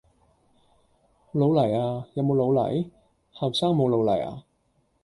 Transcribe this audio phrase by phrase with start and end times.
[1.33, 2.91] 老泥呀，有冇老泥？
[3.33, 4.43] 後生冇老泥啊？